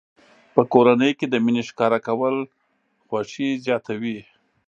په 0.53 0.61
کورنۍ 0.73 1.11
کې 1.19 1.25
د 1.29 1.35
مینې 1.45 1.63
ښکاره 1.69 1.99
کول 2.07 2.35
خوښي 3.07 3.49
زیاتوي. 3.65 4.17